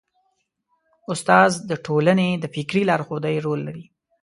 [1.11, 3.85] استاد د ټولنې د فکري لارښودۍ رول لري.